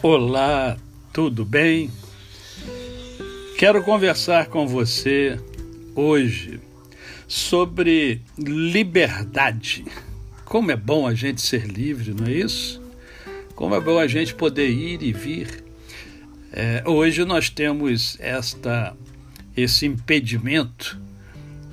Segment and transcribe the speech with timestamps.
[0.00, 0.76] Olá,
[1.12, 1.90] tudo bem?
[3.58, 5.36] Quero conversar com você
[5.92, 6.60] hoje
[7.26, 9.84] sobre liberdade.
[10.44, 12.80] Como é bom a gente ser livre, não é isso?
[13.56, 15.64] Como é bom a gente poder ir e vir.
[16.52, 18.96] É, hoje nós temos esta,
[19.56, 20.96] esse impedimento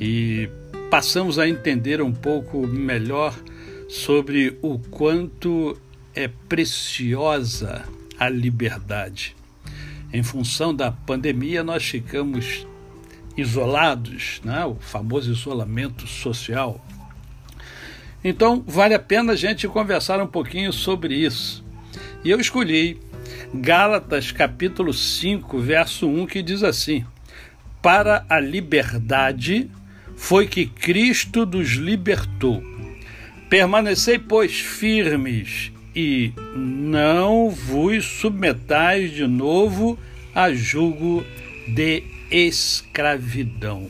[0.02, 0.50] e
[0.90, 3.38] passamos a entender um pouco melhor
[3.88, 5.80] sobre o quanto
[6.16, 7.86] é preciosa
[8.20, 9.36] a liberdade.
[10.12, 12.66] Em função da pandemia, nós ficamos
[13.36, 14.66] isolados, né?
[14.66, 16.84] o famoso isolamento social.
[18.24, 21.64] Então, vale a pena a gente conversar um pouquinho sobre isso.
[22.24, 23.00] E eu escolhi
[23.54, 27.06] Gálatas capítulo 5, verso 1, que diz assim:
[27.82, 29.70] Para a liberdade
[30.16, 32.64] foi que Cristo nos libertou.
[33.50, 39.98] Permanecei, pois, firmes e não vos submetais de novo
[40.34, 41.26] a julgo
[41.68, 43.90] de escravidão.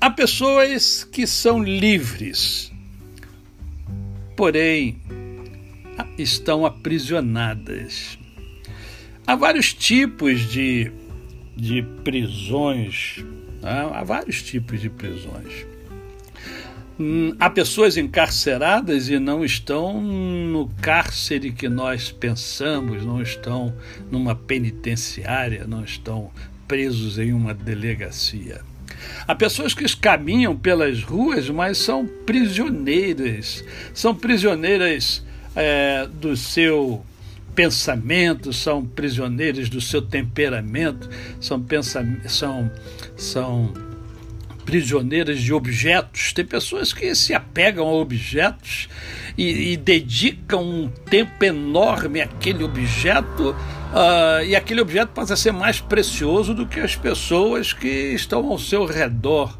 [0.00, 2.70] Há pessoas que são livres,
[4.36, 5.00] porém
[6.18, 8.18] estão aprisionadas.
[9.26, 10.92] Há vários tipos de,
[11.56, 13.24] de prisões,
[13.60, 13.90] né?
[13.92, 15.66] há vários tipos de prisões.
[17.00, 23.72] Hum, há pessoas encarceradas e não estão no cárcere que nós pensamos, não estão
[24.10, 26.32] numa penitenciária, não estão
[26.66, 28.62] presos em uma delegacia.
[29.28, 35.24] Há pessoas que caminham pelas ruas, mas são prisioneiras, são prisioneiras
[35.54, 37.04] é, do seu
[37.54, 41.08] pensamento, são prisioneiras do seu temperamento,
[41.40, 41.64] são,
[42.26, 42.70] são,
[43.16, 43.72] são
[44.68, 46.34] prisioneiras de objetos.
[46.34, 48.86] Tem pessoas que se apegam a objetos
[49.34, 55.52] e, e dedicam um tempo enorme àquele objeto, uh, e aquele objeto passa a ser
[55.52, 59.58] mais precioso do que as pessoas que estão ao seu redor.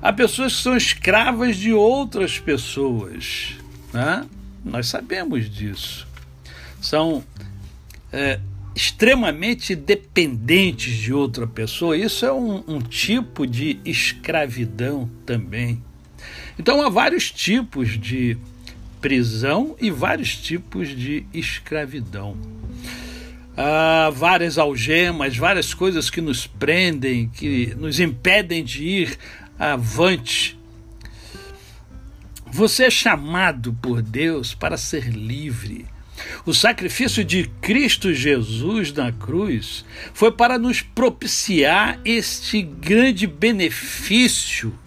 [0.00, 3.56] Há pessoas que são escravas de outras pessoas.
[3.92, 4.24] Né?
[4.64, 6.08] Nós sabemos disso.
[6.80, 7.22] São.
[8.10, 8.40] É,
[8.74, 11.96] extremamente dependentes de outra pessoa.
[11.96, 15.82] Isso é um, um, tipo de escravidão também.
[16.58, 18.36] Então há vários tipos de
[19.00, 22.36] prisão e vários tipos de escravidão.
[23.56, 29.18] Há várias algemas, várias coisas que nos prendem, que nos impedem de ir
[29.58, 30.58] avante.
[32.50, 35.86] Você é chamado por Deus para ser livre
[36.44, 44.78] o sacrifício de Cristo Jesus na cruz foi para nos propiciar este grande benefício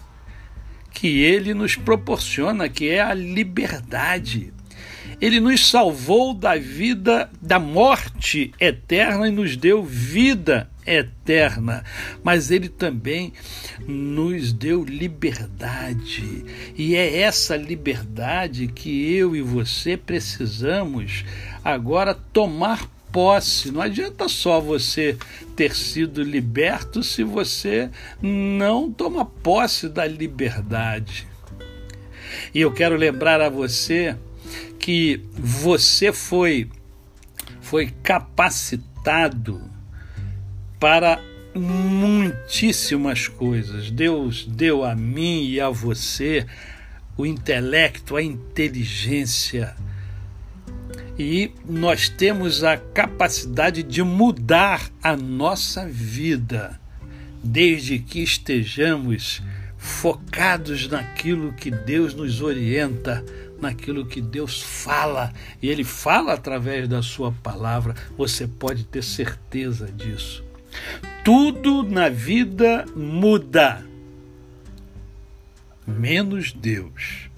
[0.92, 4.52] que ele nos proporciona, que é a liberdade.
[5.20, 11.84] Ele nos salvou da vida, da morte eterna e nos deu vida eterna,
[12.24, 13.34] mas ele também
[13.88, 16.46] nos deu liberdade.
[16.78, 21.26] E é essa liberdade que eu e você precisamos
[21.64, 23.72] agora tomar posse.
[23.72, 25.18] Não adianta só você
[25.56, 27.90] ter sido liberto se você
[28.22, 31.28] não toma posse da liberdade.
[32.54, 34.16] E eu quero lembrar a você
[34.80, 36.70] que você foi
[37.62, 39.62] foi capacitado
[40.80, 41.22] para
[41.54, 43.92] muitíssimas coisas.
[43.92, 46.46] Deus deu a mim e a você
[47.18, 49.76] o intelecto, a inteligência.
[51.18, 56.80] E nós temos a capacidade de mudar a nossa vida,
[57.44, 59.42] desde que estejamos
[59.78, 63.26] focados naquilo que Deus nos orienta,
[63.60, 69.92] naquilo que Deus fala, e Ele fala através da Sua palavra, você pode ter certeza
[69.92, 70.44] disso.
[71.24, 73.86] Tudo na vida muda,
[75.86, 77.30] menos Deus.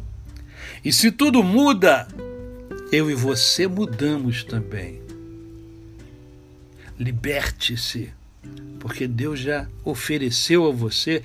[0.83, 2.07] E se tudo muda,
[2.92, 5.01] eu e você mudamos também.
[6.98, 8.12] Liberte-se,
[8.80, 11.24] porque Deus já ofereceu a você,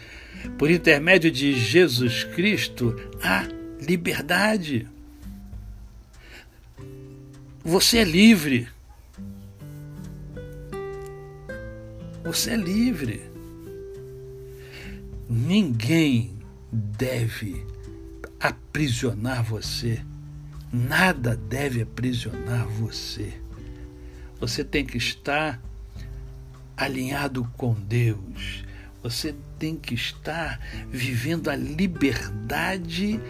[0.58, 3.46] por intermédio de Jesus Cristo, a
[3.84, 4.88] liberdade.
[7.62, 8.68] Você é livre.
[12.24, 13.22] Você é livre.
[15.28, 16.38] Ninguém
[16.72, 17.64] deve
[18.40, 20.02] aprisionar você.
[20.72, 23.32] Nada deve aprisionar você.
[24.40, 25.60] Você tem que estar
[26.76, 28.64] alinhado com Deus.
[29.04, 30.58] Você tem que estar
[30.90, 33.20] vivendo a liberdade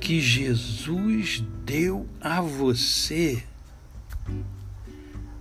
[0.00, 3.42] que Jesus deu a você.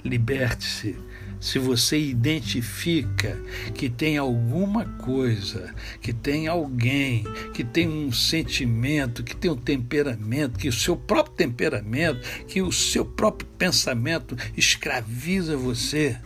[0.03, 0.97] liberte-se.
[1.39, 3.39] Se você identifica
[3.75, 7.23] que tem alguma coisa, que tem alguém,
[7.53, 12.71] que tem um sentimento, que tem um temperamento, que o seu próprio temperamento, que o
[12.71, 16.17] seu próprio pensamento escraviza você,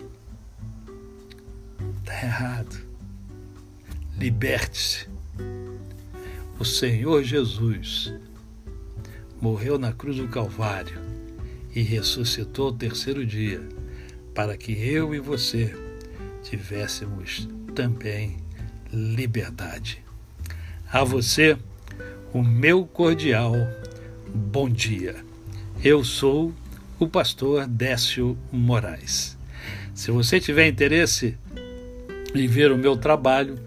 [2.00, 2.87] está errado.
[4.20, 5.08] Liberte-se.
[6.60, 8.12] O Senhor Jesus
[9.40, 11.00] morreu na cruz do Calvário
[11.76, 13.62] e ressuscitou o terceiro dia,
[14.34, 15.72] para que eu e você
[16.42, 18.38] tivéssemos também
[18.92, 20.04] liberdade.
[20.92, 21.56] A você,
[22.34, 23.54] o meu cordial
[24.34, 25.16] bom dia.
[25.84, 26.52] Eu sou
[26.98, 29.38] o pastor Décio Moraes.
[29.94, 31.38] Se você tiver interesse
[32.34, 33.60] em ver o meu trabalho,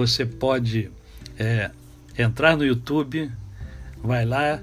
[0.00, 0.90] você pode
[1.38, 1.70] é,
[2.18, 3.30] entrar no YouTube,
[4.02, 4.58] vai lá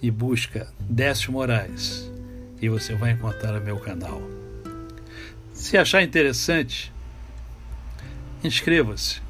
[0.00, 2.08] e busca Décio Moraes
[2.62, 4.22] e você vai encontrar o meu canal.
[5.52, 6.92] Se achar interessante,
[8.44, 9.20] inscreva-se.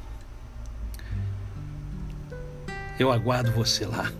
[2.99, 4.11] Eu aguardo você lá.